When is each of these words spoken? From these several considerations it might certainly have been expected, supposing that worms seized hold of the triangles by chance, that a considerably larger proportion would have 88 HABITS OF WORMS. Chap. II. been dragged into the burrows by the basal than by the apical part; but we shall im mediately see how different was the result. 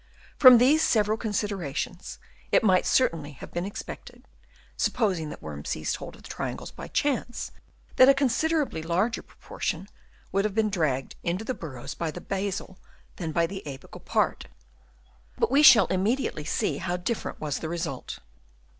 From 0.39 0.57
these 0.57 0.81
several 0.81 1.15
considerations 1.15 2.17
it 2.51 2.63
might 2.63 2.87
certainly 2.87 3.33
have 3.33 3.51
been 3.51 3.65
expected, 3.67 4.27
supposing 4.75 5.29
that 5.29 5.43
worms 5.43 5.69
seized 5.69 5.97
hold 5.97 6.15
of 6.15 6.23
the 6.23 6.27
triangles 6.29 6.71
by 6.71 6.87
chance, 6.87 7.51
that 7.97 8.09
a 8.09 8.15
considerably 8.15 8.81
larger 8.81 9.21
proportion 9.21 9.87
would 10.31 10.43
have 10.43 10.53
88 10.53 10.57
HABITS 10.57 10.57
OF 10.57 10.57
WORMS. 10.57 10.57
Chap. 10.57 10.57
II. 10.57 10.63
been 10.63 11.03
dragged 11.03 11.15
into 11.35 11.45
the 11.45 11.53
burrows 11.53 11.93
by 11.93 12.09
the 12.09 12.19
basal 12.19 12.79
than 13.17 13.31
by 13.31 13.45
the 13.45 13.61
apical 13.67 14.03
part; 14.03 14.47
but 15.37 15.51
we 15.51 15.61
shall 15.61 15.85
im 15.91 16.01
mediately 16.01 16.45
see 16.45 16.77
how 16.79 16.97
different 16.97 17.39
was 17.39 17.59
the 17.59 17.69
result. 17.69 18.17